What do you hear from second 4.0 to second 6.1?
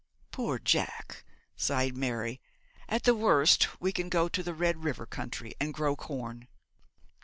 go to the Red River country and grow